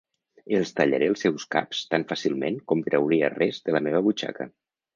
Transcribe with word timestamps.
Els 0.59 0.71
tallaré 0.79 1.09
els 1.13 1.21
seus 1.25 1.45
caps 1.57 1.83
tan 1.93 2.07
fàcilment 2.13 2.59
com 2.73 2.83
trauria 2.89 3.33
res 3.37 3.63
de 3.69 3.79
la 3.79 3.87
meva 3.91 4.05
butxaca! 4.11 4.53